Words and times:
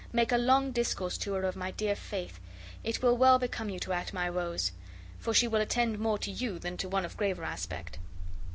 Make 0.11 0.31
a 0.31 0.37
long 0.39 0.71
discourse 0.71 1.15
to 1.19 1.33
her 1.33 1.43
of 1.43 1.55
my 1.55 1.69
dear 1.69 1.95
faith. 1.95 2.39
It 2.83 3.03
will 3.03 3.15
well 3.15 3.37
become 3.37 3.69
you 3.69 3.77
to 3.81 3.93
act 3.93 4.13
my 4.15 4.31
woes, 4.31 4.71
for 5.19 5.31
she 5.31 5.47
will 5.47 5.61
attend 5.61 5.99
more 5.99 6.17
to 6.17 6.31
you 6.31 6.57
than 6.57 6.75
to 6.77 6.89
one 6.89 7.05
of 7.05 7.15
graver 7.17 7.43
aspect." 7.43 7.99